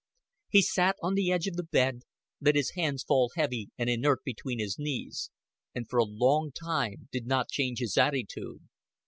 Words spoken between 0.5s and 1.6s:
sat on the edge of